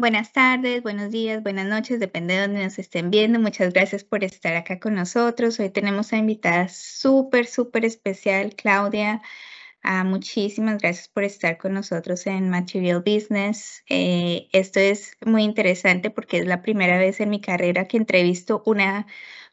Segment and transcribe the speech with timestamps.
[0.00, 3.38] Buenas tardes, buenos días, buenas noches, depende de dónde nos estén viendo.
[3.38, 5.60] Muchas gracias por estar acá con nosotros.
[5.60, 9.20] Hoy tenemos a invitada súper, súper especial, Claudia.
[9.82, 13.84] Ah, muchísimas gracias por estar con nosotros en Material Business.
[13.90, 18.62] Eh, esto es muy interesante porque es la primera vez en mi carrera que entrevisto
[18.64, 19.06] una,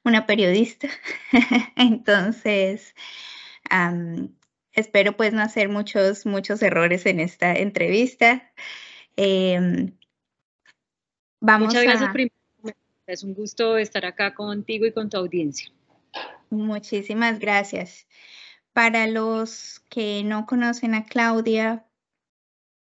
[0.06, 0.88] una periodista.
[1.76, 2.96] Entonces,
[4.72, 8.50] espero pues no hacer muchos, muchos errores en esta entrevista.
[9.18, 9.97] Em,
[11.40, 12.32] Vamos Muchas gracias.
[13.06, 15.72] Es un gusto estar acá contigo y con tu audiencia.
[16.50, 18.08] Muchísimas gracias.
[18.74, 21.88] Para los que no conocen a Claudia,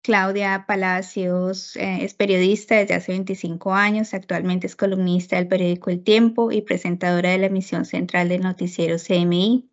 [0.02, 6.04] Claudia Palacios eh, es periodista desde hace 25 años, actualmente es columnista del periódico El
[6.04, 9.68] Tiempo y presentadora de la emisión central del noticiero CMI.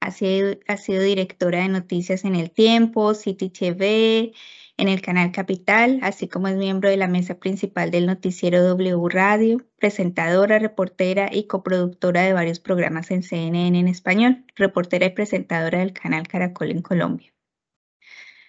[0.00, 4.32] Ha sido, ha sido directora de noticias en El Tiempo, City TV,
[4.76, 9.08] en el canal Capital, así como es miembro de la mesa principal del noticiero W
[9.08, 15.78] Radio, presentadora, reportera y coproductora de varios programas en CNN en español, reportera y presentadora
[15.78, 17.32] del canal Caracol en Colombia.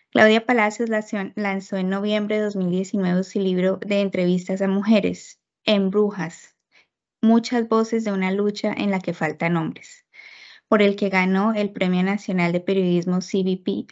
[0.10, 0.90] Claudia Palacios
[1.36, 6.56] lanzó en noviembre de 2019 su libro de entrevistas a mujeres, En Brujas,
[7.22, 10.05] muchas voces de una lucha en la que faltan hombres,
[10.76, 13.88] por el que ganó el Premio Nacional de Periodismo CBP,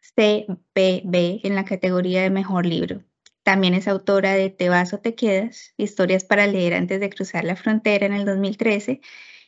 [0.00, 3.04] CPB en la categoría de Mejor Libro.
[3.44, 7.44] También es autora de Te vas o te quedas, historias para leer antes de cruzar
[7.44, 9.00] la frontera en el 2013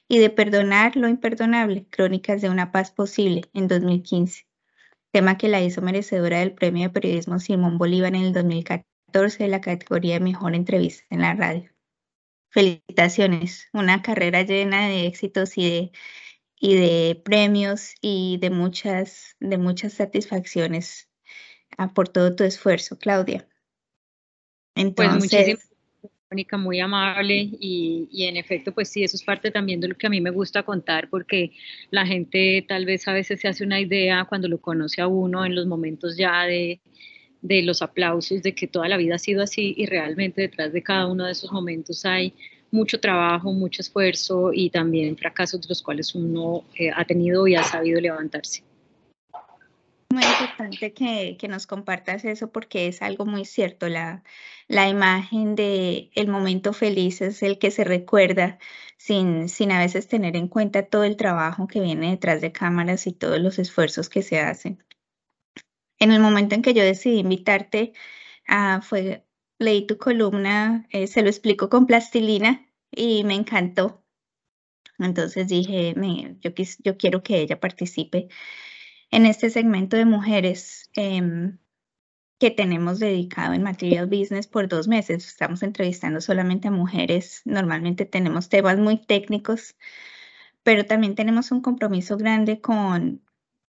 [0.07, 4.47] y de Perdonar lo imperdonable, crónicas de una paz posible en 2015,
[5.11, 9.49] tema que la hizo merecedora del Premio de Periodismo Simón Bolívar en el 2014 de
[9.49, 11.73] la categoría de Mejor Entrevista en la Radio.
[12.51, 15.93] Felicitaciones, una carrera llena de éxitos y de
[16.65, 21.11] y de premios y de muchas, de muchas satisfacciones
[21.77, 23.49] ah, por todo tu esfuerzo, Claudia.
[24.77, 25.69] Entonces, pues muchísimas
[26.31, 29.97] Mónica, muy amable y, y, en efecto, pues sí, eso es parte también de lo
[29.97, 31.51] que a mí me gusta contar porque
[31.91, 35.45] la gente tal vez a veces se hace una idea cuando lo conoce a uno
[35.45, 36.81] en los momentos ya de,
[37.43, 40.83] de los aplausos de que toda la vida ha sido así y realmente detrás de
[40.83, 42.35] cada uno de esos momentos hay
[42.73, 47.55] mucho trabajo, mucho esfuerzo y también fracasos de los cuales uno eh, ha tenido y
[47.55, 48.65] ha sabido levantarse.
[50.11, 53.89] Muy importante que, que, nos compartas eso porque es algo muy cierto.
[53.89, 54.23] La,
[54.69, 58.59] la imagen de el momento feliz es el que se recuerda
[58.99, 63.07] sin, sin a veces tener en cuenta todo el trabajo que viene detrás de cámaras
[63.07, 64.83] y todos los esfuerzos que se hacen.
[65.99, 67.93] En el momento en que yo decidí invitarte,
[68.47, 69.25] ah, fue
[69.63, 74.05] leí tu columna, eh, se lo explico con plastilina y me encantó.
[74.99, 75.95] Entonces dije,
[76.41, 76.51] yo,
[76.85, 78.29] yo quiero que ella participe
[79.11, 81.59] en este segmento de mujeres em,
[82.39, 85.27] que tenemos dedicado en Material Business por dos meses.
[85.29, 87.43] Estamos entrevistando solamente a mujeres.
[87.45, 89.77] Normalmente tenemos temas muy técnicos,
[90.63, 93.23] pero también tenemos un compromiso grande con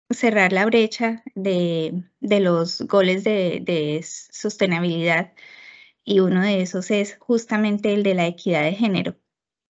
[0.09, 5.33] cerrar la brecha de, los goles de, de sostenibilidad
[6.07, 9.17] y uno de esos es justamente el de la equidad de género.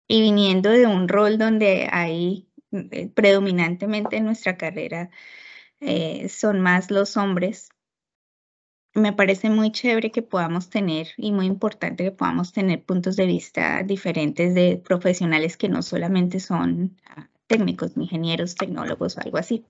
[0.08, 5.10] Y viniendo de un rol donde hay eh, predominantemente en nuestra carrera
[5.78, 7.68] eh, son más los hombres,
[8.94, 13.26] me parece muy chévere que podamos tener y muy importante que podamos tener puntos de
[13.26, 19.64] vista diferentes de profesionales que no solamente son ah, técnicos, ingenieros, tecnólogos o algo así.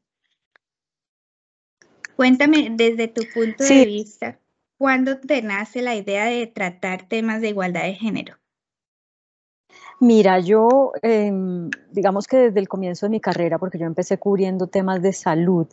[2.17, 4.41] Cuéntame desde tu punto de vista,
[4.85, 8.35] ¿Cuándo te nace la idea de tratar temas de igualdad de género?
[9.99, 14.67] Mira, yo, em, digamos que desde el comienzo de mi carrera, porque yo empecé cubriendo
[14.67, 15.67] temas de salud,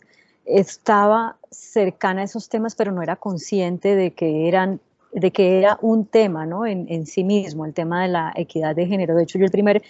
[0.46, 4.80] estaba cercana a esos temas, pero no era consciente de que eran
[5.12, 6.64] de que era un tema ¿no?
[6.64, 9.14] en, sí mismo, el tema de la equidad de género.
[9.14, 9.82] De hecho, yo el primer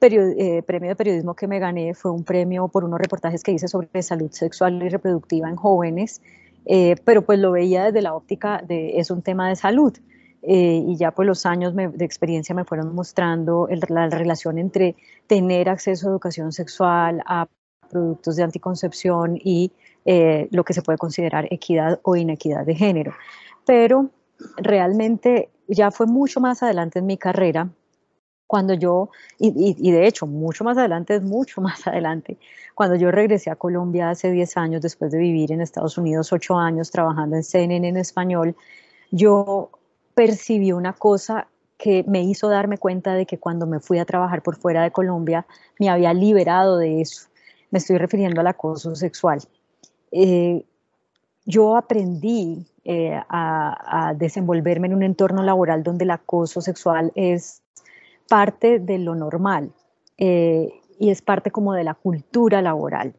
[0.00, 3.68] eh, premio de periodismo que me gané fue un premio por unos reportajes que hice
[3.68, 6.22] sobre salud sexual y reproductiva en jóvenes
[6.66, 9.96] eh, pero pues lo veía desde la óptica de es un tema de salud.
[10.42, 14.96] Eh, y ya pues los años de experiencia me fueron mostrando la relación entre
[15.26, 17.46] tener acceso a educación sexual, a
[17.90, 19.72] productos de anticoncepción y
[20.06, 23.12] eh, lo que se puede considerar equidad o inequidad de género.
[23.66, 24.08] Pero
[24.56, 27.68] realmente ya fue mucho más adelante en mi carrera
[28.50, 32.36] cuando yo, y, de hecho, mucho más adelante, es mucho más adelante,
[32.74, 36.56] cuando yo regresé a Colombia hace 10 años, después de vivir en Estados Unidos 8
[36.56, 38.56] años trabajando en CNN en español,
[39.12, 39.70] yo
[40.16, 41.46] percibí una cosa
[41.78, 44.90] que me hizo darme cuenta de que cuando me fui a trabajar por fuera de
[44.90, 45.46] Colombia,
[45.78, 47.28] me había liberado de eso.
[47.70, 49.38] Me estoy refiriendo al acoso sexual.
[50.10, 50.64] Eh,
[51.46, 57.62] yo aprendí eh, a, desenvolverme en un entorno laboral donde el acoso sexual es
[58.30, 59.72] parte de lo normal
[60.16, 60.68] eh,
[61.00, 63.12] y es parte como de la cultura laboral.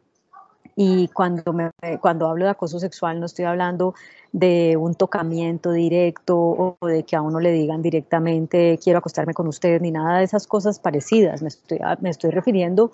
[0.74, 1.70] Y cuando, me,
[2.00, 3.94] cuando hablo de acoso sexual no estoy hablando
[4.32, 9.46] de un tocamiento directo o de que a uno le digan directamente quiero acostarme con
[9.48, 11.42] usted ni nada de esas cosas parecidas.
[11.42, 12.90] Me estoy, me estoy refiriendo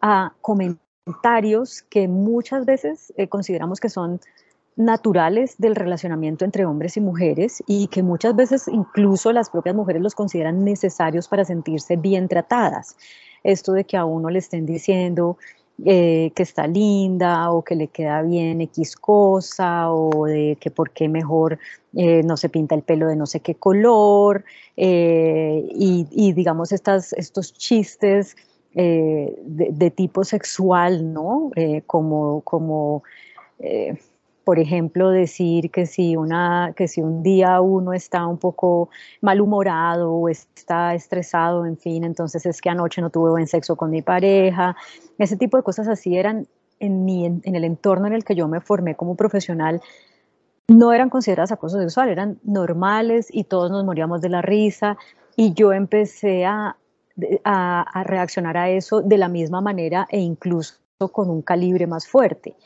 [0.00, 4.20] a comentarios que muchas veces eh, consideramos que son
[4.76, 10.02] naturales del relacionamiento entre hombres y mujeres y que muchas veces incluso las propias mujeres
[10.02, 12.96] los consideran necesarios para sentirse bien tratadas.
[13.44, 15.38] Esto de que a uno le estén diciendo
[15.84, 20.90] eh, que está linda o que le queda bien X cosa o de que por
[20.90, 21.58] qué mejor
[21.94, 24.44] eh, no se pinta el pelo de no sé qué color
[24.76, 28.36] eh, y, digamos estas, estos chistes
[28.72, 31.52] de, tipo sexual, ¿no?
[31.86, 33.04] como, como
[34.44, 40.12] por ejemplo, decir que si, una, que si un día uno está un poco malhumorado
[40.12, 44.02] o está estresado, en fin, entonces es que anoche no tuve buen sexo con mi
[44.02, 44.76] pareja.
[45.18, 46.46] Ese tipo de cosas así eran
[46.78, 49.80] en, mi, en, el entorno en el que yo me formé como profesional,
[50.68, 54.96] no eran consideradas acoso sexual, eran normales y todos nos moríamos de la risa
[55.36, 56.76] y yo empecé a,
[58.04, 60.74] reaccionar a eso de la misma manera e incluso
[61.12, 62.56] con un calibre más fuerte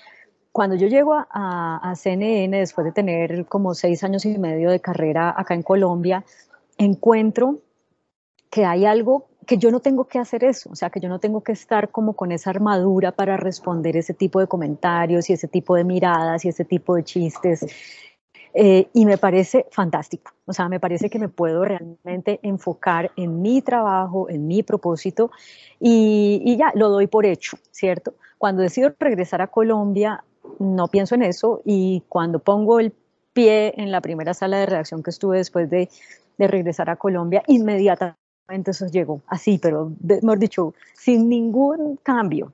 [0.58, 5.32] cuando yo llego a, CNN, después de tener como seis años y medio de carrera
[5.36, 6.24] acá en Colombia,
[6.78, 7.60] encuentro
[8.50, 11.20] que hay algo que yo no tengo que hacer eso, o sea, que yo no
[11.20, 15.46] tengo que estar como con esa armadura para responder ese tipo de comentarios y ese
[15.46, 17.64] tipo de miradas y ese tipo de chistes.
[18.52, 23.42] Eh, y me parece fantástico, o sea, me parece que me puedo realmente enfocar en
[23.42, 25.30] mi trabajo, en mi propósito
[25.78, 28.14] y, y ya lo doy por hecho, ¿cierto?
[28.38, 30.24] Cuando decido regresar a Colombia,
[30.58, 32.92] no pienso en eso y cuando pongo el
[33.32, 35.88] pie en la primera sala de redacción que estuve después de,
[36.38, 42.52] regresar a Colombia, inmediatamente eso llegó, así, pero mejor dicho, sin ningún cambio.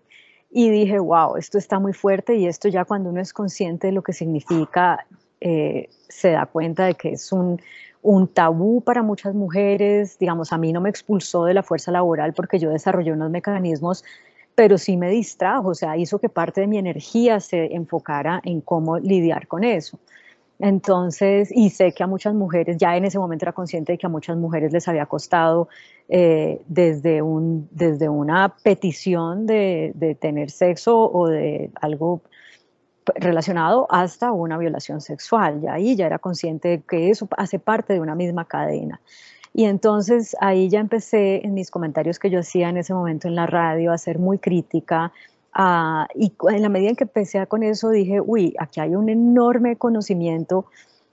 [0.50, 3.92] Y dije, wow, esto está muy fuerte y esto ya cuando uno es consciente de
[3.92, 5.06] lo que significa,
[5.40, 7.60] eh, se da cuenta de que es un,
[8.00, 10.18] un tabú para muchas mujeres.
[10.18, 14.04] Digamos, a mí no me expulsó de la fuerza laboral porque yo desarrollé unos mecanismos
[14.54, 18.60] pero sí me distrajo, o sea, hizo que parte de mi energía se enfocara en
[18.60, 19.98] cómo lidiar con eso.
[20.60, 24.06] Entonces, y sé que a muchas mujeres, ya en ese momento era consciente de que
[24.06, 25.68] a muchas mujeres les había costado
[26.08, 32.22] eh, desde, un, desde una petición de, de, tener sexo o de algo
[33.16, 35.60] relacionado hasta una violación sexual.
[35.64, 39.00] Y ahí ya era consciente de que eso hace parte de una misma cadena.
[39.56, 43.36] Y entonces ahí ya empecé en mis comentarios que yo hacía en ese momento en
[43.36, 45.12] la radio a ser muy crítica.
[46.14, 49.76] y en la medida en que empecé con eso dije, uy, aquí hay un enorme
[49.76, 50.66] conocimiento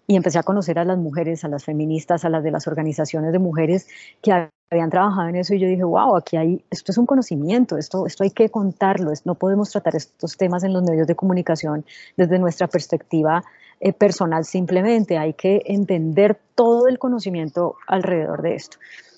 [0.07, 3.31] y empecé a conocer a las mujeres, a las feministas, a las de las organizaciones
[3.31, 3.87] de mujeres
[4.23, 4.31] que
[4.71, 8.07] habían trabajado en eso y yo dije, wow, aquí hay, esto es un conocimiento, esto,
[8.07, 11.85] esto hay que contarlo, no podemos tratar estos temas en los medios de comunicación
[12.17, 13.43] desde nuestra perspectiva
[13.83, 18.77] eh, personal simplemente, hay que entender todo el conocimiento alrededor de esto.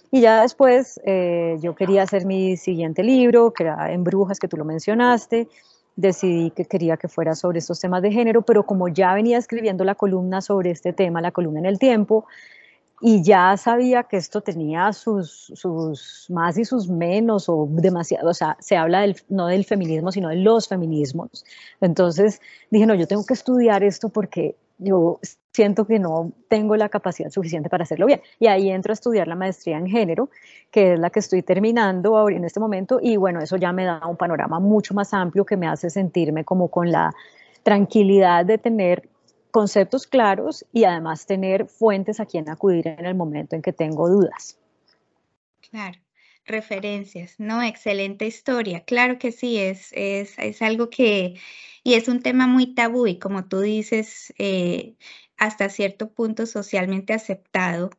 [0.09, 4.47] Y ya después eh, yo quería hacer mi siguiente libro, que era En Brujas, que
[4.47, 5.49] tú lo mencionaste,
[5.97, 9.83] decidí que quería que fuera sobre estos temas de género, pero como ya venía escribiendo
[9.83, 12.25] la columna sobre este tema, la columna en el tiempo,
[13.05, 18.33] y ya sabía que esto tenía sus, sus más y sus menos o demasiado, o
[18.33, 21.43] sea, se habla del, no del feminismo, sino de los feminismos.
[21.81, 22.39] Entonces
[22.71, 25.19] dije, no, yo tengo que estudiar esto porque yo
[25.51, 28.21] siento que no tengo la capacidad suficiente para hacerlo bien.
[28.39, 30.29] Y ahí entro a estudiar la maestría en género,
[30.71, 33.83] que es la que estoy terminando ahora en este momento, y bueno, eso ya me
[33.83, 37.13] da un panorama mucho más amplio que me hace sentirme como con la
[37.63, 39.09] tranquilidad de tener
[39.53, 44.09] conceptos claros y además tener fuentes a quien acudir en el momento en que tengo
[44.09, 44.57] dudas.
[45.69, 45.99] Claro,
[46.43, 47.61] referencias, ¿no?
[47.61, 48.83] Excelente historia.
[48.83, 51.35] Claro que sí, es, es, es algo que,
[51.83, 54.95] y es un tema muy tabú y como tú dices, eh,
[55.37, 57.91] hasta cierto punto socialmente aceptado.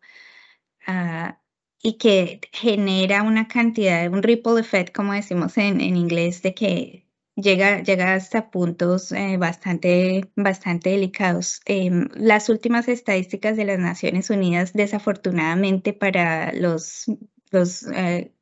[0.88, 1.40] Ah,
[1.80, 7.03] y que genera una cantidad, un ripple effect, como decimos en, en inglés, de que
[7.37, 11.61] llega, llega hasta puntos eh, bastante, bastante delicados.
[11.67, 17.07] Em, las últimas estadísticas de las Naciones Unidas, desafortunadamente para los,
[17.50, 18.33] los eh,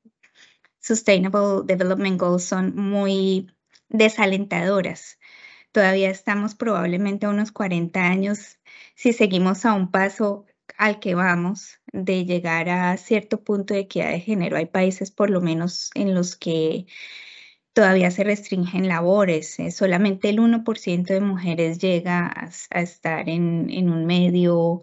[0.81, 3.49] Sustainable Development Goals, son muy
[3.89, 5.19] desalentadoras.
[5.73, 8.59] Todavía estamos probablemente a unos 40 años,
[8.95, 10.47] si seguimos a un paso
[10.79, 14.57] al que vamos, de llegar a cierto punto de equidad de género.
[14.57, 16.87] Hay países por lo menos en los que
[17.73, 19.59] todavía se restringen labores.
[19.59, 22.27] Eh, solamente el 1% de mujeres llega
[22.71, 24.83] a, estar en, un medio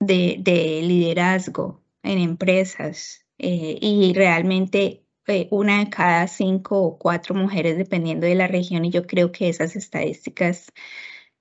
[0.00, 7.76] de, liderazgo en empresas eh, y realmente eh, una de cada cinco o cuatro mujeres
[7.76, 10.72] dependiendo de la región y yo creo que esas estadísticas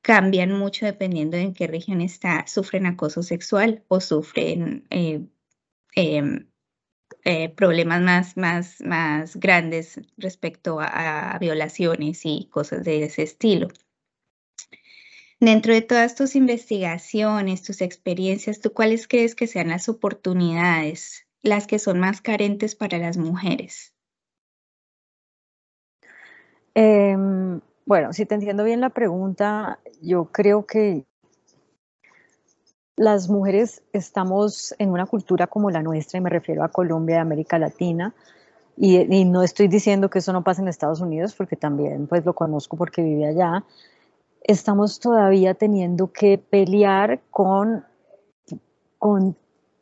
[0.02, 5.30] cambian mucho dependiendo de en qué región está, sufren acoso sexual o sufren em,
[7.28, 13.70] eh, problemas más, más, más grandes respecto a, violaciones y cosas de ese estilo.
[15.40, 21.66] Dentro de todas tus investigaciones, tus experiencias, ¿tú cuáles crees que sean las oportunidades, las
[21.66, 23.96] que son más carentes para las mujeres?
[26.76, 31.06] Em, bueno, si te entiendo bien la pregunta, yo creo que
[32.98, 37.20] las mujeres estamos en una cultura como la nuestra, y me refiero a Colombia y
[37.20, 38.14] América Latina,
[38.78, 42.34] y, no estoy diciendo que eso no pase en Estados Unidos, porque también pues lo
[42.34, 43.64] conozco porque vive allá,
[44.44, 47.86] estamos todavía teniendo que pelear con,
[49.00, 49.36] con,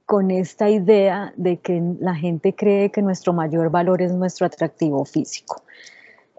[0.05, 5.05] con esta idea de que la gente cree que nuestro mayor valor es nuestro atractivo
[5.05, 5.63] físico.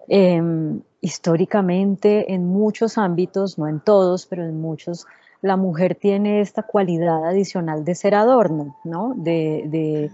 [0.07, 5.07] Em, históricamente, en muchos ámbitos, no en todos, pero en muchos,
[5.45, 9.13] la mujer tiene esta cualidad adicional de ser adorno, ¿no?
[9.15, 10.11] De,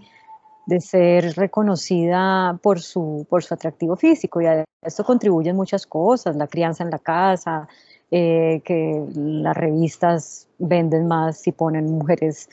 [0.81, 6.49] ser reconocida por su, por su atractivo físico y a esto contribuyen muchas cosas, la
[6.49, 7.69] crianza en la casa,
[8.11, 12.49] eh, que las revistas venden más si ponen mujeres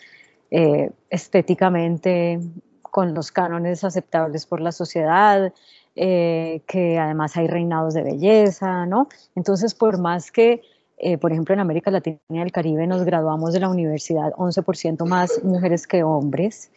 [0.51, 2.39] eh, estéticamente
[2.83, 5.51] con los cánones aceptables por la sociedad,
[5.95, 9.09] eh, que además hay reinados de belleza, ¿no?
[9.35, 10.61] Entonces, por más que
[10.97, 15.05] eh, por ejemplo, en América Latina y el Caribe nos graduamos de la universidad 11%
[15.05, 16.71] más mujeres que hombres,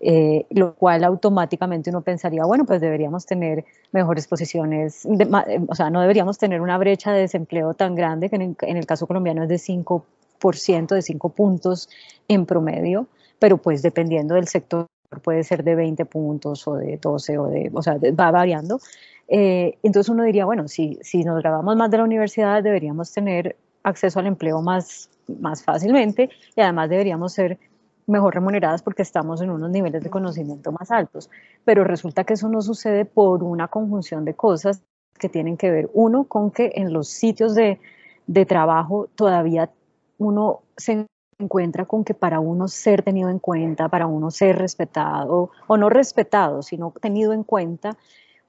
[0.00, 5.88] eh, lo cual automáticamente uno pensaría, bueno, pues deberíamos tener mejores posiciones, eh, o sea,
[5.88, 9.48] no deberíamos tener una brecha de desempleo tan grande que en, el caso colombiano es
[9.48, 11.88] de 5%, de 5 puntos
[12.28, 13.06] en promedio,
[13.38, 14.88] pero pues dependiendo del sector
[15.22, 18.80] puede ser de 20 puntos o de 12 o de, o sea, va variando.
[19.28, 23.56] Eh, entonces uno diría, bueno, si, si nos grabamos más de la universidad, deberíamos tener
[23.82, 27.58] acceso al empleo más, más fácilmente y además deberíamos ser
[28.06, 31.30] mejor remuneradas porque estamos en unos niveles de conocimiento más altos.
[31.64, 34.82] Pero resulta que eso no sucede por una conjunción de cosas
[35.18, 37.78] que tienen que ver, uno, con que en los sitios de,
[38.26, 39.70] de trabajo todavía
[40.18, 41.06] uno se
[41.38, 45.88] encuentra con que para uno ser tenido en cuenta, para uno ser respetado, o no
[45.88, 47.96] respetado, sino tenido en cuenta,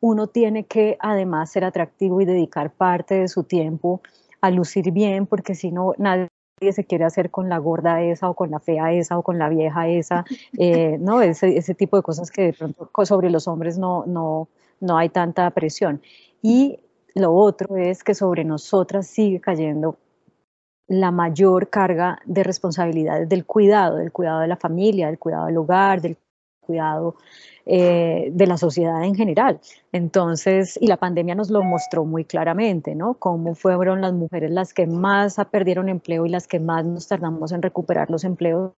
[0.06, 4.02] uno tiene que además ser atractivo y dedicar parte de su tiempo
[4.40, 6.30] a lucir bien, porque si no, nadie
[6.74, 9.50] se quiere hacer con la gorda esa o con la fea esa o con la
[9.50, 10.24] vieja esa,
[10.60, 11.24] eh, ¿no?
[11.24, 14.48] Ese, ese, tipo de cosas que de pronto sobre los hombres no, no,
[14.80, 16.04] no hay tanta presión.
[16.44, 16.82] Y
[17.16, 19.98] lo otro es que sobre nosotras sigue cayendo
[20.88, 25.58] la mayor carga de responsabilidades del cuidado, del cuidado de la familia, del cuidado del
[25.58, 26.16] hogar, del
[26.66, 27.16] cuidado
[27.68, 29.60] eh, de la sociedad en general.
[29.92, 33.16] Entonces, y la pandemia nos lo mostró muy claramente, ¿no?
[33.16, 37.52] Cómo fueron las mujeres las que más perdieron empleo y las que más nos tardamos
[37.52, 38.74] en recuperar los empleos,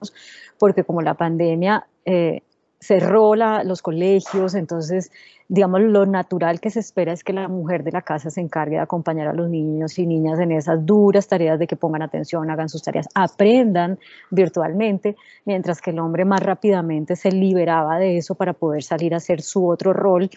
[0.60, 2.42] porque como la pandemia eh,
[2.86, 5.12] cerró los colegios, entonces,
[5.48, 8.76] digamos, lo natural que se espera es que la mujer de la casa se encargue
[8.76, 12.50] de acompañar a los niños y niñas en esas duras tareas de que pongan atención,
[12.50, 13.98] hagan sus tareas, aprendan
[14.30, 15.16] virtualmente,
[15.46, 19.42] mientras que el hombre más rápidamente se liberaba de eso para poder salir a hacer
[19.42, 20.30] su otro rol,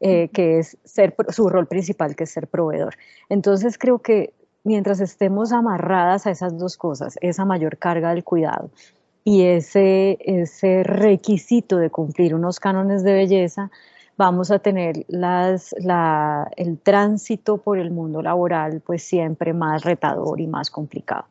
[0.00, 2.94] eh, que es ser su rol principal, que es ser proveedor.
[3.28, 4.32] Entonces, creo que
[4.64, 8.70] mientras estemos amarradas a esas dos cosas, esa mayor carga del cuidado
[9.24, 13.70] y ese, ese requisito de cumplir unos cánones de belleza,
[14.16, 20.40] vamos a tener las, la, el tránsito por el mundo laboral pues siempre más retador
[20.40, 21.26] y más complicado.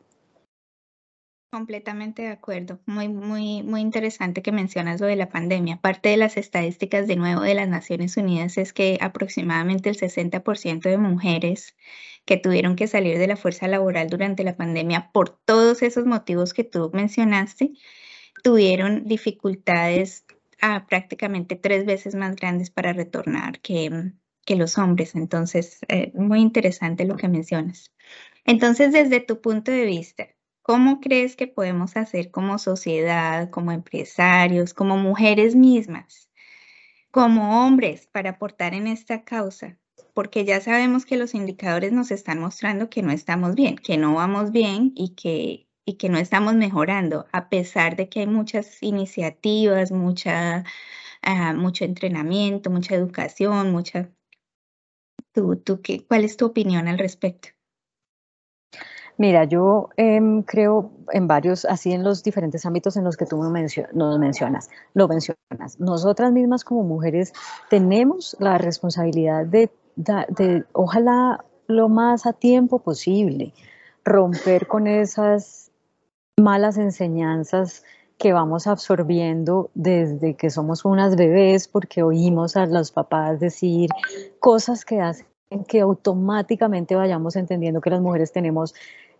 [1.52, 2.80] Completamente de acuerdo.
[2.86, 5.80] Muy, muy, muy interesante que mencionas lo de la pandemia.
[5.80, 10.88] Parte de las estadísticas de nuevo de las Naciones Unidas es que aproximadamente el 60%
[10.88, 11.74] de mujeres
[12.24, 16.54] que tuvieron que salir de la fuerza laboral durante la pandemia por todos esos motivos
[16.54, 17.72] que tú mencionaste,
[18.44, 20.24] tuvieron dificultades
[20.60, 24.12] ah, prácticamente tres veces más grandes para retornar que,
[24.44, 25.16] que los hombres.
[25.16, 27.92] Entonces, eh, muy interesante lo que mencionas.
[28.44, 30.28] Entonces, desde tu punto de vista,
[30.62, 36.30] ¿cómo crees que podemos hacer como sociedad, como empresarios, como mujeres mismas,
[37.10, 39.80] como hombres para aportar en esta causa?
[40.14, 44.14] porque ya sabemos que los indicadores nos están mostrando que no estamos bien, que no
[44.14, 48.82] vamos bien y que, y que no estamos mejorando, a pesar de que hay muchas
[48.82, 50.64] iniciativas, mucha,
[51.22, 54.10] ah, mucho entrenamiento, mucha educación, mucha...
[55.32, 57.50] ¿Tú, tú qué, ¿Cuál es tu opinión al respecto?
[59.20, 63.36] Mira, yo em, creo en varios, así en los diferentes ámbitos en los que tú
[63.36, 65.78] nos, mencionas, lo mencionas.
[65.78, 67.34] Nosotras mismas como mujeres
[67.68, 73.52] tenemos la responsabilidad de, de, ojalá lo más a tiempo posible,
[74.06, 75.70] romper con esas
[76.38, 77.84] malas enseñanzas
[78.16, 83.90] que vamos absorbiendo desde que somos unas bebés porque oímos a los papás decir
[84.38, 85.26] cosas que hacen
[85.66, 88.72] que automáticamente vayamos entendiendo que las mujeres tenemos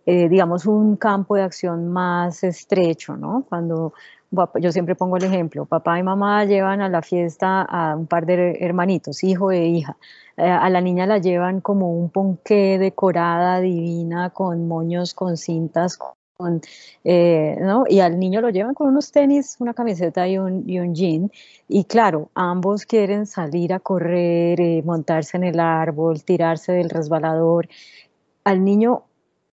[0.05, 3.45] eh, digamos, un campo de acción más estrecho, ¿no?
[3.47, 3.93] Cuando
[4.59, 8.25] yo siempre pongo el ejemplo, papá y mamá llevan a la fiesta a un par
[8.25, 9.97] de hermanitos, hijo e hija.
[10.37, 15.97] Eh, a la niña la llevan como un ponqué decorada, divina, con moños, con cintas,
[15.97, 16.61] con,
[17.03, 17.83] eh, ¿no?
[17.87, 21.31] Y al niño lo llevan con unos tenis, una camiseta y un, y un jean.
[21.67, 27.67] Y claro, ambos quieren salir a correr, montarse en el árbol, tirarse del resbalador.
[28.43, 29.03] Al niño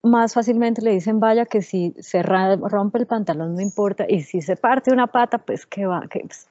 [0.06, 4.40] más fácilmente le dicen vaya que si se rompe el pantalón no importa y si
[4.40, 6.48] se parte una pata pues que va que pues,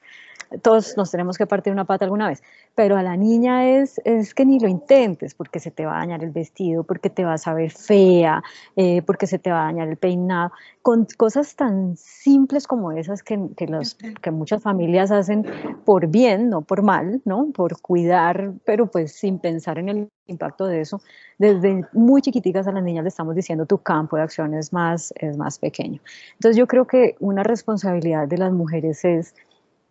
[0.62, 2.42] todos nos tenemos que partir una pata alguna vez,
[2.74, 5.98] pero a la niña es, es que ni lo intentes porque se te va a
[6.00, 8.42] dañar el vestido, porque te vas a ver fea,
[8.76, 13.22] eh, porque se te va a dañar el peinado, con cosas tan simples como esas
[13.22, 15.44] que, que, los, que muchas familias hacen
[15.84, 17.50] por bien, no por mal, ¿no?
[17.52, 21.00] por cuidar, pero pues sin pensar en el impacto de eso.
[21.38, 25.12] Desde muy chiquiticas a las niñas le estamos diciendo tu campo de acción es más,
[25.16, 26.00] es más pequeño.
[26.34, 29.34] Entonces yo creo que una responsabilidad de las mujeres es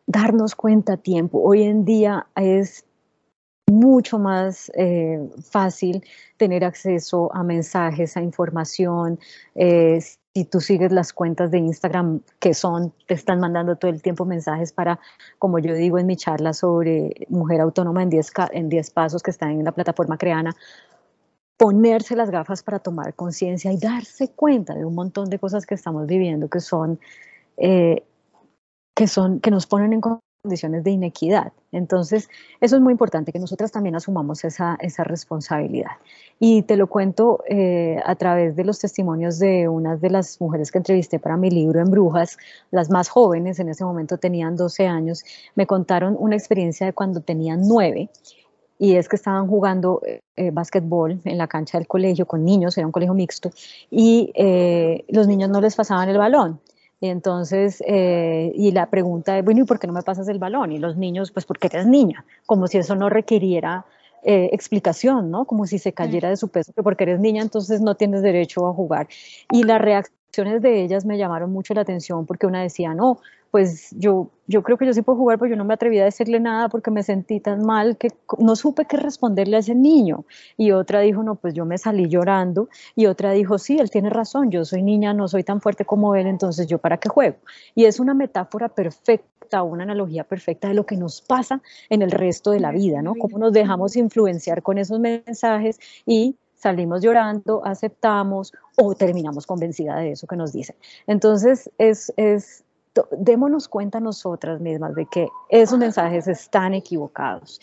[0.07, 1.41] darnos cuenta a tiempo.
[1.41, 2.85] Hoy en día es
[3.67, 5.19] mucho más eh,
[5.49, 6.03] fácil
[6.37, 9.19] tener acceso a mensajes, a información.
[9.55, 14.01] Eh, si tú sigues las cuentas de Instagram que son, te están mandando todo el
[14.01, 14.99] tiempo mensajes para,
[15.39, 19.51] como yo digo en mi charla sobre mujer autónoma en 10 en pasos que están
[19.51, 20.55] en la plataforma Creana,
[21.57, 25.73] ponerse las gafas para tomar conciencia y darse cuenta de un montón de cosas que
[25.73, 26.99] estamos viviendo que son
[27.57, 28.03] eh,
[28.95, 31.51] que, son, que nos ponen en condiciones de inequidad.
[31.71, 32.29] Entonces,
[32.61, 35.91] eso es muy importante, que nosotras también asumamos esa, esa responsabilidad.
[36.39, 40.71] Y te lo cuento eh, a través de los testimonios de una de las mujeres
[40.71, 42.37] que entrevisté para mi libro en Brujas,
[42.71, 45.23] las más jóvenes, en ese momento tenían 12 años,
[45.55, 48.09] me contaron una experiencia de cuando tenían 9
[48.77, 52.85] y es que estaban jugando eh básquetbol en la cancha del colegio con niños, era
[52.85, 53.51] un colegio mixto,
[53.89, 56.59] y eh, los niños no les pasaban el balón.
[57.01, 60.39] Y entonces, eh, y la pregunta es, bueno, ¿y por qué no me pasas el
[60.39, 60.71] balón?
[60.71, 63.85] Y los niños, pues porque eres niña, como si eso no requiriera
[64.23, 65.45] eh, explicación, ¿no?
[65.45, 68.65] Como si se cayera de su peso, que porque eres niña entonces no tienes derecho
[68.67, 69.07] a jugar.
[69.51, 73.19] Y la reacciones de ellas me llamaron mucho la atención porque una decía, no,
[73.55, 76.03] pues yo, yo creo que yo sí puedo jugar, pero yo no me atreví a
[76.03, 80.25] decirle nada porque me sentí tan mal que no supe qué responderle a ese niño.
[80.57, 82.67] Y otra dijo, no, pues yo me salí llorando.
[82.97, 86.15] Y otra dijo, sí, él tiene razón, yo soy niña, no soy tan fuerte como
[86.15, 87.37] él, entonces yo para qué juego.
[87.75, 92.11] Y es una metáfora perfecta, una analogía perfecta de lo que nos pasa en el
[92.11, 93.15] resto de la vida, ¿no?
[93.15, 100.11] Cómo nos dejamos influenciar con esos mensajes y salimos llorando, aceptamos o terminamos convencida de
[100.11, 100.75] eso que nos dicen.
[101.07, 102.64] Entonces, es, es
[103.17, 107.59] démonos cuenta nosotras mismas de que esos mensajes están equivocados.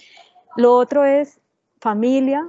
[0.57, 1.41] Lo otro es
[1.81, 2.47] familia,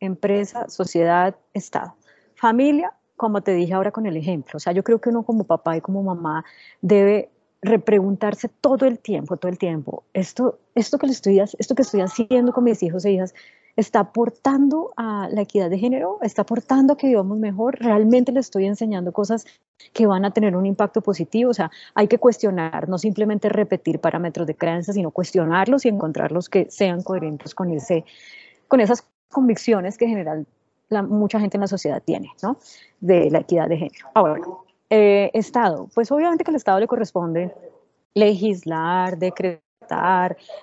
[0.00, 1.94] empresa, sociedad, Estado.
[2.34, 5.44] Familia, como te dije ahora con el ejemplo, o sea, yo creo que uno como
[5.44, 6.44] papá y como mamá
[6.82, 7.30] debe
[7.62, 12.02] repreguntarse todo el tiempo, todo el tiempo, esto, esto, que, le estoy, esto que estoy
[12.02, 13.34] haciendo con mis hijos e hijas,
[13.76, 18.40] está aportando a la equidad de género, está aportando a que vivamos mejor, realmente le
[18.40, 19.46] estoy enseñando cosas
[19.92, 24.00] que van a tener un impacto positivo, o sea, hay que cuestionar, no simplemente repetir
[24.00, 28.04] parámetros de creencia, sino cuestionarlos y encontrarlos que sean coherentes con, ese,
[28.66, 30.46] con esas convicciones que en general
[31.08, 32.58] mucha gente en la sociedad tiene, ¿no?
[33.00, 34.08] De la equidad de género.
[34.14, 34.40] Ahora,
[34.88, 37.52] eh, Estado, pues obviamente que al Estado le corresponde
[38.14, 39.65] legislar, decretar,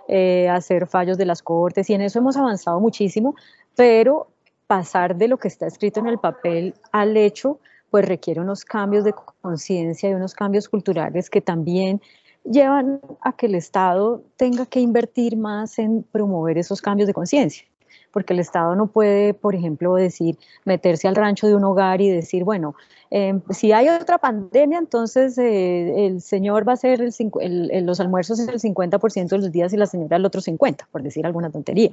[0.08, 3.36] eh, hacer fallos de las cortes y en eso hemos avanzado muchísimo,
[3.76, 4.28] pero
[4.68, 7.60] pasar de lo que está escrito en el papel al hecho,
[7.90, 12.02] pues requiere unos cambios de conciencia y unos cambios culturales que también
[12.44, 17.66] llevan a que el Estado tenga que invertir más en promover esos cambios de conciencia
[18.14, 22.10] porque el Estado no puede, por ejemplo, decir, meterse al rancho de un hogar y
[22.10, 22.76] decir, bueno,
[23.10, 28.60] em, si hay otra pandemia, entonces eh, el señor va a hacer los almuerzos el
[28.60, 31.92] 50% de los días y la señora el otro 50%, por decir alguna tontería.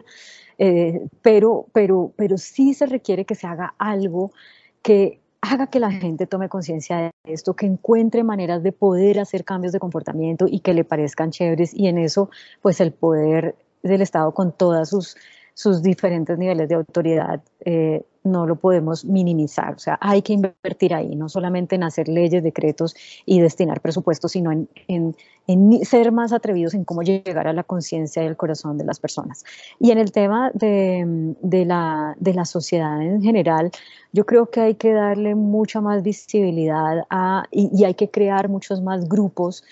[0.58, 4.32] Eh, pero, pero, pero sí se requiere que se haga algo
[4.82, 9.44] que haga que la gente tome conciencia de esto, que encuentre maneras de poder hacer
[9.44, 12.28] cambios de comportamiento y que le parezcan chéveres y en eso
[12.60, 15.16] pues el poder del Estado con todas sus,
[15.60, 19.74] sus diferentes niveles de autoridad eh, no lo podemos minimizar.
[19.74, 22.96] O sea, hay que invertir ahí, no solamente en hacer leyes, decretos
[23.26, 24.68] y destinar presupuestos, sino en,
[25.46, 28.98] en, ser más atrevidos en cómo llegar a la conciencia y el corazón de las
[29.00, 29.44] personas.
[29.78, 33.70] Y en el tema de, de, la, de la sociedad en general,
[34.12, 38.80] yo creo que hay que darle mucha más visibilidad a, y hay que crear muchos
[38.80, 39.62] más grupos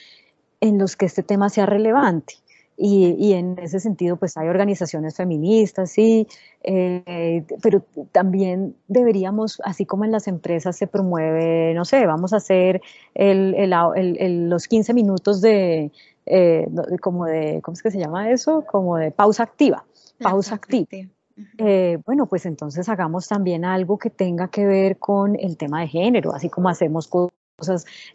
[0.61, 2.35] en los que este tema sea relevante.
[2.81, 6.29] Y, en ese sentido, pues hay organizaciones feministas, sí,
[6.63, 12.37] eh, pero también deberíamos, así como en las empresas se promueve, no sé, vamos a
[12.37, 12.81] hacer
[13.15, 15.91] el, los 15 minutos de,
[16.25, 16.69] eh,
[17.01, 18.65] como de, ¿cómo es que se llama eso?
[18.65, 19.85] Como de pausa activa,
[20.21, 20.87] pausa activa.
[21.59, 25.89] Eh, bueno, pues entonces hagamos también algo que tenga que ver con el tema de
[25.89, 27.09] género, así como hacemos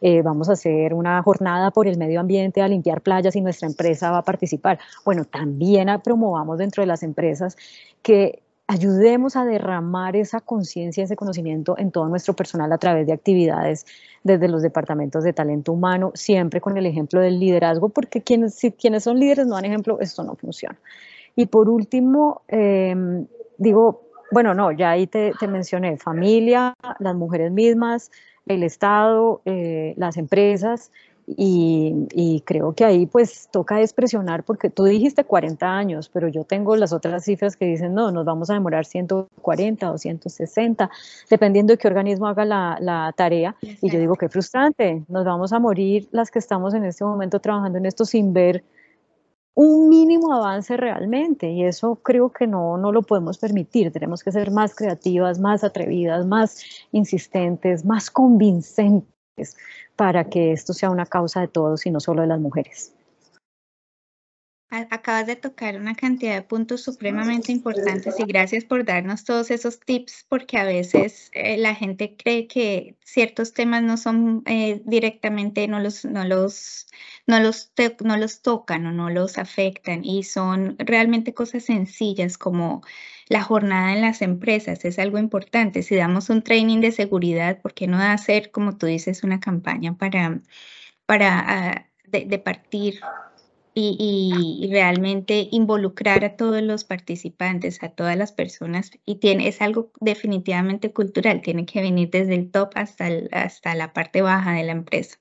[0.02, 3.68] eh, vamos a hacer una jornada por el medio ambiente a limpiar playas y nuestra
[3.68, 4.80] empresa va a participar.
[5.04, 7.58] Bueno, también promovamos dentro de las empresas
[8.02, 13.14] que ayudemos a derramar esa conciencia, ese conocimiento en todo nuestro personal a través de
[13.14, 13.86] actividades
[14.24, 18.72] desde los departamentos de talento humano, siempre con el ejemplo del liderazgo, porque quienes, si
[18.72, 20.80] quienes son líderes no dan ejemplo, esto no funciona.
[21.36, 23.28] Y por último, em,
[23.58, 28.12] digo, bueno, no, ya ahí te, te mencioné, familia, las mujeres mismas,
[28.46, 30.92] el Estado, eh, las empresas,
[31.26, 36.76] y, creo que ahí pues toca expresionar porque tú dijiste 40 años, pero yo tengo
[36.76, 40.90] las otras cifras que dicen, no, nos vamos a demorar 140 o 160,
[41.30, 43.56] dependiendo de qué organismo haga la, la tarea.
[43.62, 47.40] Y yo digo, qué frustrante, nos vamos a morir las que estamos en este momento
[47.40, 48.64] trabajando en esto sin ver
[49.56, 53.92] un mínimo avance realmente y eso creo que no, no lo podemos permitir.
[53.92, 59.56] Tenemos que ser más creativas, más atrevidas, más insistentes, más convincentes
[59.96, 62.94] para que esto sea una causa de todos y no solo de las mujeres.
[64.90, 69.80] Acabas de tocar una cantidad de puntos supremamente importantes y gracias por darnos todos esos
[69.80, 75.68] tips porque a veces eh, la gente cree que ciertos temas no son eh, directamente,
[75.68, 76.88] no los, no, los,
[77.28, 77.72] no, los
[78.04, 82.82] no los tocan o no los afectan y son realmente cosas sencillas como
[83.28, 85.84] la jornada en las empresas es algo importante.
[85.84, 89.96] Si damos un training de seguridad, ¿por qué no hacer, como tú dices, una campaña
[89.98, 90.42] para,
[91.06, 93.00] para ah, de partir
[93.76, 99.92] y, realmente involucrar a todos los participantes, a todas las personas, y tiene, es algo
[100.00, 104.72] definitivamente cultural, tiene que venir desde el top hasta, hasta la parte baja de la
[104.72, 105.20] empresa.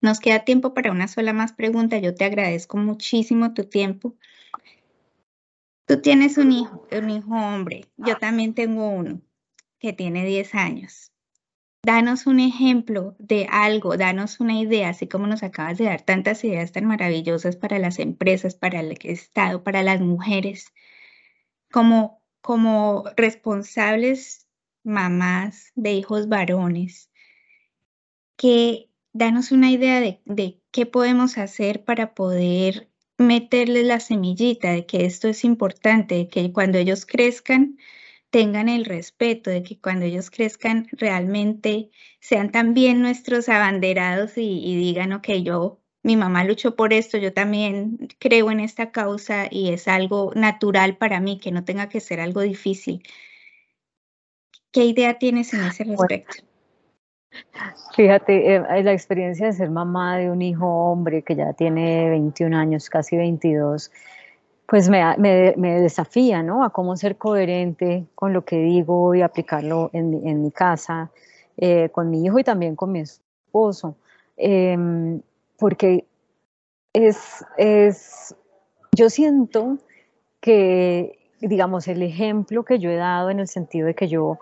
[0.00, 1.96] Nos queda tiempo para una sola más pregunta.
[1.98, 4.16] Yo te agradezco muchísimo tu tiempo.
[5.86, 7.86] Tú tienes un hijo, un hijo hombre.
[7.96, 9.20] Yo también tengo uno
[9.78, 11.11] que tiene 10 años
[11.84, 16.44] danos un ejemplo de algo, danos una idea, así como nos acabas de dar tantas
[16.44, 20.72] ideas tan maravillosas para las empresas, para el Estado, para las mujeres,
[21.72, 24.46] como, como responsables
[24.84, 27.10] mamás de hijos varones,
[28.36, 34.86] que danos una idea de, de qué podemos hacer para poder meterles la semillita de
[34.86, 37.76] que esto es importante, de que cuando ellos crezcan,
[38.32, 45.12] tengan el respeto, de que cuando ellos crezcan realmente sean también nuestros abanderados y, digan,
[45.12, 49.86] ok, yo, mi mamá luchó por esto, yo también creo en esta causa y es
[49.86, 53.02] algo natural para mí, que no tenga que ser algo difícil.
[54.72, 56.42] ¿Qué idea tienes en ese respecto?
[57.94, 62.54] Fíjate, eh, la experiencia de ser mamá de un hijo hombre que ya tiene 21
[62.54, 63.92] años, casi 22,
[64.72, 66.64] pues me, me, desafía, ¿no?
[66.64, 71.10] A cómo ser coherente con lo que digo y aplicarlo en, en mi casa,
[71.58, 73.96] eh, con mi hijo y también con mi esposo.
[74.38, 75.20] Em,
[75.58, 76.06] porque
[76.94, 78.34] es, es,
[78.96, 79.76] yo siento
[80.40, 84.38] que, digamos, el ejemplo que yo he dado en el sentido de que yo,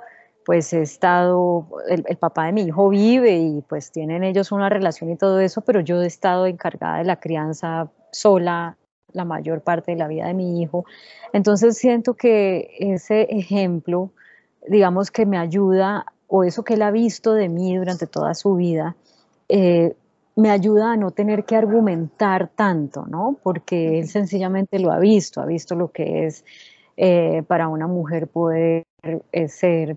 [0.46, 4.68] pues he estado, el, el, papá de mi hijo vive y pues tienen ellos una
[4.68, 8.76] relación y todo eso, pero yo he estado encargada de la crianza sola
[9.12, 10.84] la mayor parte de la vida de mi hijo.
[11.32, 14.10] Entonces siento que ese ejemplo,
[14.66, 18.54] digamos que me ayuda, o eso que él ha visto de mí durante toda su
[18.54, 18.96] vida,
[19.48, 19.94] eh,
[20.36, 23.36] me ayuda a no tener que argumentar tanto, ¿no?
[23.42, 26.44] Porque él sencillamente lo ha visto, ha visto lo que es
[26.96, 29.96] eh, para una mujer poder eh, ser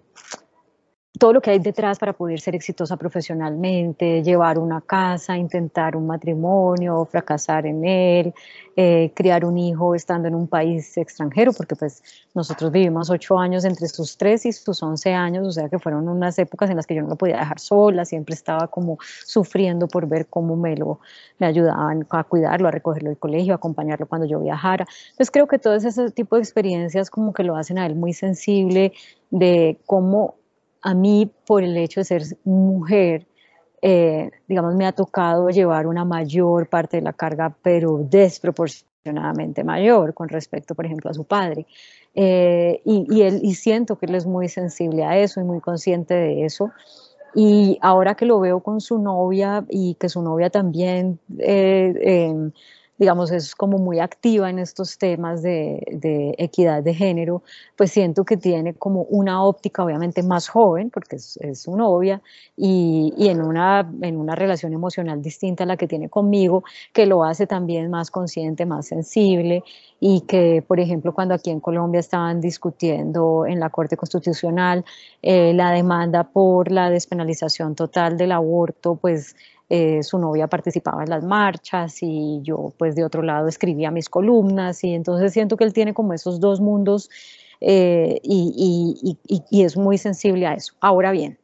[1.20, 6.08] todo lo que hay detrás para poder ser exitosa profesionalmente, llevar una casa, intentar un
[6.08, 8.34] matrimonio, fracasar en él,
[8.76, 12.02] eh, criar un hijo estando en un país extranjero, porque pues
[12.34, 16.10] nosotros vivimos ocho años entre sus tres y sus once años, o sea que fueron
[16.10, 19.88] unas épocas en las que yo no lo podía dejar sola, siempre estaba como sufriendo
[19.88, 21.00] por ver cómo me lo
[21.38, 24.88] me ayudaban a cuidarlo, a recogerlo del colegio, a acompañarlo cuando yo viajara.
[25.12, 28.14] Entonces creo que todo ese tipo de experiencias como que lo hacen a él muy
[28.14, 28.94] sensible
[29.30, 30.36] de cómo
[30.84, 33.26] a mí, por el hecho de ser mujer,
[33.82, 40.14] eh, digamos, me ha tocado llevar una mayor parte de la carga, pero desproporcionadamente mayor
[40.14, 41.66] con respecto, por ejemplo, a su padre.
[42.14, 46.14] Eh, y, él, y siento que él es muy sensible a eso y muy consciente
[46.14, 46.72] de eso.
[47.34, 52.52] Y ahora que lo veo con su novia y que su novia también eh, em,
[52.98, 57.42] digamos, es como muy activa en estos temas de, equidad de género,
[57.76, 62.22] pues siento que tiene como una óptica obviamente más joven, porque es, su novia,
[62.56, 67.24] y, en, una, en una relación emocional distinta a la que tiene conmigo, que lo
[67.24, 69.64] hace también más consciente, más sensible,
[70.00, 74.84] y que, por ejemplo, cuando aquí en Colombia estaban discutiendo en la Corte Constitucional
[75.22, 79.36] eh, la demanda por la despenalización total del aborto, pues
[79.76, 84.08] eh, su novia participaba en las marchas y yo pues de otro lado escribía mis
[84.08, 87.10] columnas y entonces siento que él tiene como esos dos mundos
[87.60, 89.18] eh, y,
[89.50, 90.76] y, es muy sensible a eso.
[90.80, 91.40] Ahora bien,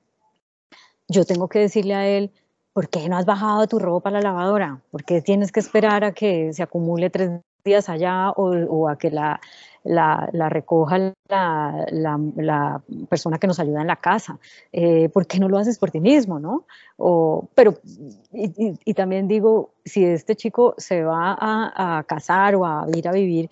[1.08, 2.30] yo tengo que decirle a él,
[2.72, 4.80] ¿por qué no has bajado tu ropa a la lavadora?
[4.92, 7.32] ¿Por qué tienes que esperar a que se acumule tres
[7.66, 9.42] días allá o a que la,
[9.84, 14.40] la, recoja la, persona que nos ayuda en la casa.
[14.72, 16.40] Eh, ¿Por qué no lo haces por ti mismo?
[16.40, 16.66] ¿no?
[17.56, 17.76] pero,
[18.32, 23.50] y, también digo, si este chico se va a, casar o a ir a vivir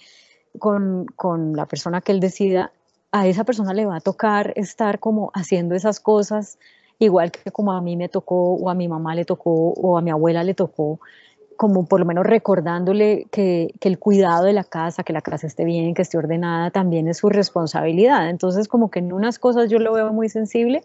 [0.59, 2.71] con, con la persona que él decida,
[3.11, 6.59] a esa persona le va a tocar estar como haciendo esas cosas
[6.99, 10.01] igual que como a mí me tocó o a mi mamá le tocó o a
[10.01, 10.99] mi abuela le tocó
[11.57, 15.65] como por lo menos recordándole que, el cuidado de la casa, que la casa esté
[15.65, 18.29] bien, que esté ordenada, también es su responsabilidad.
[18.29, 20.83] Entonces, como que en unas cosas yo lo veo muy sensible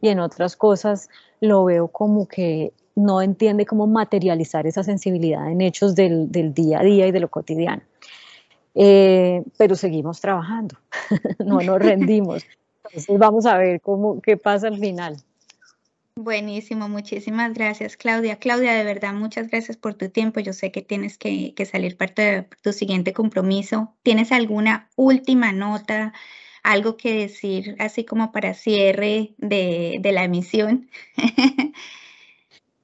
[0.00, 1.08] y en otras cosas
[1.40, 6.82] lo veo como que no entiende cómo materializar esa sensibilidad en hechos del, día a
[6.82, 7.82] día y de lo cotidiano.
[8.74, 10.76] Eh, pero seguimos trabajando,
[11.44, 12.44] no nos rendimos.
[12.84, 15.16] Entonces vamos a ver cómo, qué pasa al final.
[16.16, 18.36] Buenísimo, muchísimas gracias, Claudia.
[18.36, 20.38] Claudia, de verdad, muchas gracias por tu tiempo.
[20.38, 23.92] Yo sé que tienes que, salir parte de tu siguiente compromiso.
[24.04, 26.12] ¿Tienes alguna última nota,
[26.62, 30.88] algo que decir, así como para cierre de, la emisión?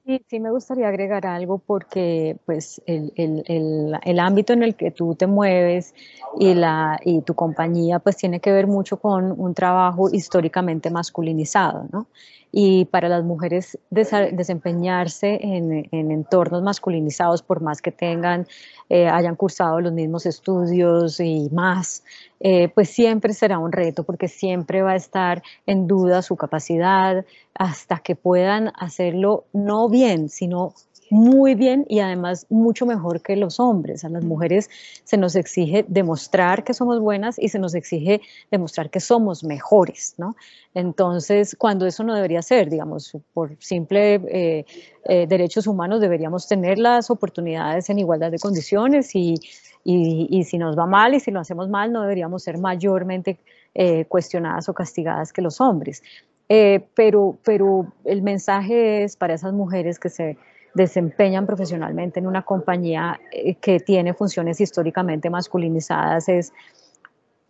[0.03, 5.15] Sí, sí, me gustaría agregar algo porque pues el, el, ámbito en el que tú
[5.15, 5.93] te mueves
[6.39, 11.87] y, la, y tu compañía pues tiene que ver mucho con un trabajo históricamente masculinizado,
[11.91, 12.07] ¿no?
[12.51, 18.47] Y para las mujeres desempeñarse en, entornos masculinizados, por más que tengan,
[18.89, 22.03] eh, hayan cursado los mismos estudios y más,
[22.39, 27.25] eh, pues siempre será un reto porque siempre va a estar en duda su capacidad
[27.53, 30.73] hasta que puedan hacerlo no bien, sino
[31.11, 34.05] muy bien y además mucho mejor que los hombres.
[34.05, 34.69] A las mujeres
[35.03, 40.15] se nos exige demostrar que somos buenas y se nos exige demostrar que somos mejores,
[40.17, 40.37] ¿no?
[40.73, 44.65] Entonces, cuando eso no debería ser, digamos, por simple eh,
[45.03, 49.35] eh, derechos humanos deberíamos tener las oportunidades en igualdad de condiciones y,
[49.83, 53.37] y, si nos va mal y si lo hacemos mal no deberíamos ser mayormente
[53.75, 56.03] eh, cuestionadas o castigadas que los hombres.
[56.47, 60.37] pero, pero el mensaje es para esas mujeres que se
[60.73, 66.53] desempeñan profesionalmente en una compañía eh, que tiene funciones históricamente masculinizadas es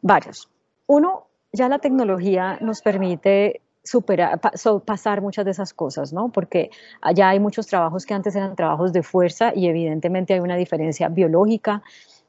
[0.02, 0.50] varios.
[0.88, 4.40] Uno, ya la tecnología nos permite superar,
[4.86, 6.30] pasar muchas de esas cosas, ¿no?
[6.30, 6.70] Porque
[7.02, 11.10] allá hay muchos trabajos que antes eran trabajos de fuerza y evidentemente hay una diferencia
[11.10, 11.82] biológica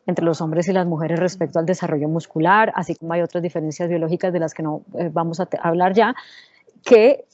[0.06, 3.88] entre los hombres y las mujeres respecto al desarrollo muscular, así como hay otras diferencias
[3.88, 6.14] biológicas de las que no eh, vamos a hablar ya,
[6.84, 7.24] que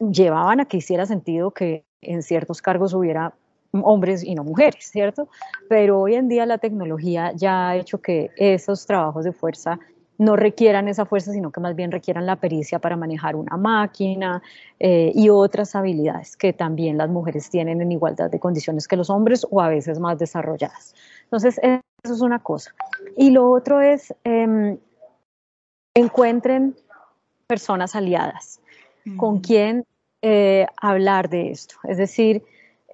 [0.00, 3.34] llevaban a que hiciera sentido que en ciertos cargos hubiera
[3.72, 5.28] hombres y no mujeres, ¿cierto?
[5.68, 9.78] Pero hoy en día la tecnología ya ha hecho que esos trabajos de fuerza
[10.16, 14.42] no requieran esa fuerza, sino que más bien requieran la pericia para manejar una máquina
[14.78, 19.10] eh, y otras habilidades que también las mujeres tienen en igualdad de condiciones que los
[19.10, 20.94] hombres o a veces más desarrolladas.
[21.24, 22.72] Entonces, eso es una cosa.
[23.16, 24.78] Y lo otro es, em,
[25.94, 26.76] encuentren
[27.46, 28.60] personas aliadas
[29.16, 29.84] con quien
[30.26, 31.74] eh, hablar de esto.
[31.84, 32.42] Es decir,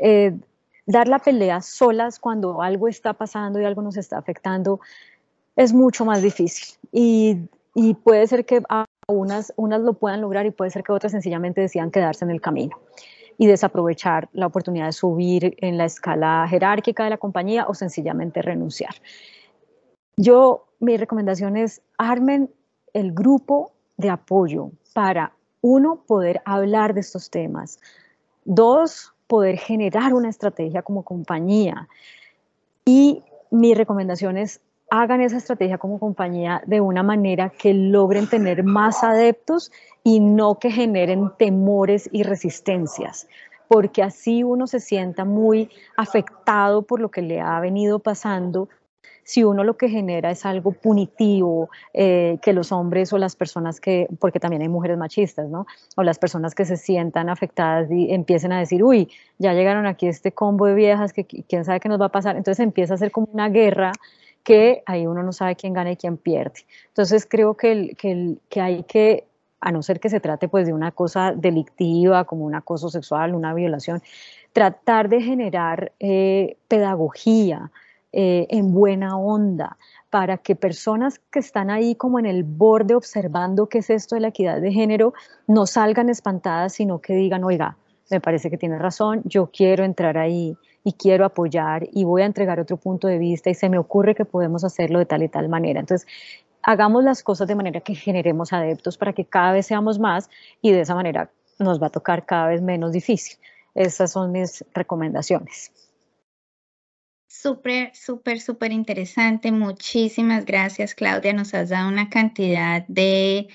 [0.00, 0.36] eh,
[0.84, 4.80] dar la pelea solas cuando algo está pasando y algo nos está afectando
[5.54, 6.76] es mucho más difícil.
[6.90, 7.46] Y,
[8.02, 8.60] puede ser que
[9.06, 12.40] unas, unas lo puedan lograr y puede ser que otras sencillamente decidan quedarse en el
[12.40, 12.76] camino
[13.38, 18.42] y desaprovechar la oportunidad de subir en la escala jerárquica de la compañía o sencillamente
[18.42, 18.96] renunciar.
[20.16, 22.50] Yo, mi recomendación es armen
[22.92, 27.80] el grupo de apoyo para, uno, poder hablar de estos temas,
[28.44, 31.88] dos, poder generar una estrategia como compañía.
[32.84, 38.64] Y mi recomendación es hagan esa estrategia como compañía de una manera que logren tener
[38.64, 39.70] más adeptos
[40.02, 43.28] y no que generen temores y resistencias
[43.70, 48.68] porque así uno se sienta muy afectado por lo que le ha venido pasando
[49.24, 53.80] si uno lo que genera es algo punitivo, eh, que los hombres o las personas
[53.80, 55.66] que, porque también hay mujeres machistas, ¿no?
[55.96, 60.06] O las personas que se sientan afectadas y empiecen a decir, uy, ya llegaron aquí
[60.06, 62.36] este combo de viejas que quién sabe qué nos va a pasar.
[62.36, 63.92] Entonces empieza a ser como una guerra
[64.42, 66.60] que ahí uno no sabe quién gana y quién pierde.
[66.88, 69.24] Entonces creo que, que, que hay que
[69.60, 73.34] a no ser que se trate pues de una cosa delictiva como un acoso sexual,
[73.34, 74.02] una violación,
[74.52, 77.70] tratar de generar eh, pedagogía,
[78.12, 79.76] eh, en buena onda,
[80.10, 84.22] para que personas que están ahí como en el borde observando qué es esto de
[84.22, 85.14] la equidad de género,
[85.46, 87.76] no salgan espantadas, sino que digan, oiga,
[88.10, 92.26] me parece que tiene razón, yo quiero entrar ahí y quiero apoyar y voy a
[92.26, 95.28] entregar otro punto de vista y se me ocurre que podemos hacerlo de tal y
[95.28, 95.80] tal manera.
[95.80, 96.08] Entonces,
[96.62, 100.28] hagamos las cosas de manera que generemos adeptos para que cada vez seamos más
[100.60, 103.38] y de esa manera nos va a tocar cada vez menos difícil.
[103.74, 105.72] Esas son mis recomendaciones.
[107.32, 109.52] Súper, súper, súper interesante.
[109.52, 111.32] Muchísimas gracias, Claudia.
[111.32, 113.48] Nos has dado una cantidad de,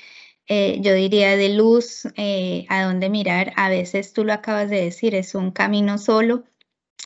[0.47, 3.51] eh, yo diría, de luz eh, a dónde mirar.
[3.57, 6.45] A veces tú lo acabas de decir, es un camino solo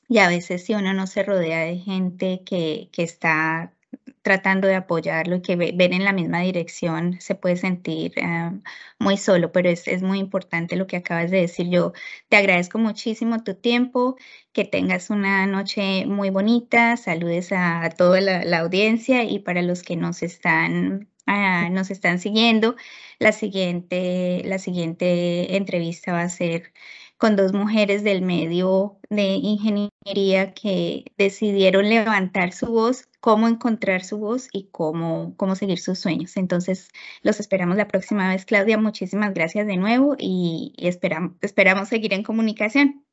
[0.10, 3.74] y a veces si uno no se rodea de gente que, que está
[4.22, 8.52] tratando de apoyarlo y que ven en la misma dirección, se puede sentir eh,
[9.00, 11.70] muy solo, pero es, es, muy importante lo que acabas de decir.
[11.70, 11.94] Yo
[12.30, 14.18] te agradezco muchísimo tu tiempo,
[14.54, 19.96] que tengas una noche muy bonita, saludes a, toda la, audiencia y para los que
[19.96, 22.76] nos están, ah, están siguiendo,
[23.20, 26.74] la siguiente, la siguiente entrevista va a ser
[27.20, 34.20] con dos mujeres del medio de ingeniería que decidieron levantar su voz, cómo encontrar su
[34.20, 36.38] voz y cómo, cómo seguir sus sueños.
[36.38, 36.88] Entonces,
[37.22, 38.78] los esperamos la próxima vez, Claudia.
[38.78, 43.04] Muchísimas gracias de nuevo y, esperamos, esperamos seguir en comunicación.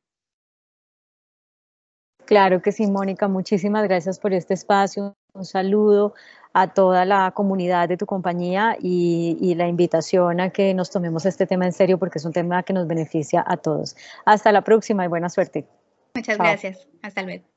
[2.27, 3.27] Claro que sí, Mónica.
[3.27, 5.17] Muchísimas gracias por este espacio.
[5.35, 6.15] Un saludo
[6.59, 11.47] a toda la comunidad de tu compañía y, la invitación a que nos tomemos este
[11.47, 13.95] tema en serio porque es un tema que nos beneficia a todos.
[14.25, 15.67] Hasta la próxima y buena suerte.
[16.15, 16.89] Muchas gracias.
[17.03, 17.56] Hasta luego.